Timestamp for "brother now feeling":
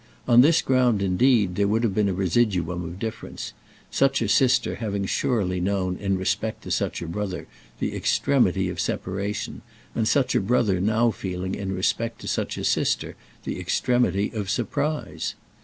10.41-11.53